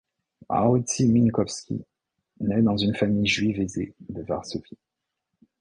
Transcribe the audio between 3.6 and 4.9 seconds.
aisée de Varsovie.